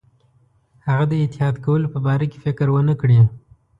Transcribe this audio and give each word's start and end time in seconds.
هغه 0.87 1.05
د 1.11 1.13
اتحاد 1.25 1.55
کولو 1.65 1.87
په 1.93 1.99
باره 2.05 2.25
کې 2.31 2.39
فکر 2.45 2.67
ونه 2.71 2.93
کړي. 3.01 3.19